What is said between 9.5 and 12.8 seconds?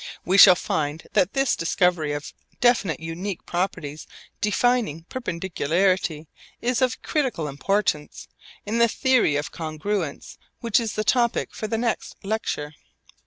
congruence which is the topic for the next lecture.